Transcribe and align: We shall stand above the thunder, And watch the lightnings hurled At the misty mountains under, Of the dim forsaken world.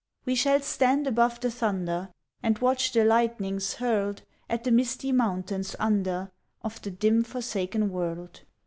We 0.25 0.33
shall 0.33 0.61
stand 0.61 1.05
above 1.05 1.41
the 1.41 1.51
thunder, 1.51 2.09
And 2.41 2.57
watch 2.57 2.91
the 2.91 3.05
lightnings 3.05 3.75
hurled 3.75 4.23
At 4.49 4.63
the 4.63 4.71
misty 4.71 5.11
mountains 5.11 5.75
under, 5.77 6.31
Of 6.63 6.81
the 6.81 6.89
dim 6.89 7.23
forsaken 7.23 7.91
world. 7.91 8.41